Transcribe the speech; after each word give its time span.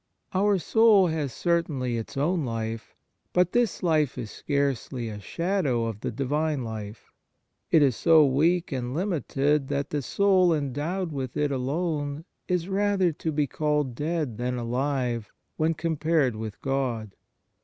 Our 0.33 0.57
soul 0.57 1.05
has, 1.09 1.31
certainly, 1.31 1.95
its 1.95 2.17
own 2.17 2.43
life, 2.43 2.95
but 3.33 3.51
this 3.51 3.83
life 3.83 4.17
is 4.17 4.31
scarcely 4.31 5.09
a 5.09 5.19
shadow 5.19 5.85
of 5.85 5.99
the 5.99 6.09
Divine 6.09 6.63
life; 6.63 7.11
it 7.69 7.83
is 7.83 7.95
so 7.95 8.25
weak 8.25 8.71
and 8.71 8.95
limited 8.95 9.67
that 9.67 9.91
the 9.91 10.01
soul 10.01 10.55
endowed 10.55 11.11
with 11.11 11.37
it 11.37 11.51
alone 11.51 12.25
is 12.47 12.67
rather 12.67 13.11
to 13.11 13.31
be 13.31 13.45
called 13.45 13.93
dead 13.93 14.39
than 14.39 14.57
alive 14.57 15.31
when 15.57 15.75
compared 15.75 16.35
with 16.35 16.59
God. 16.63 17.11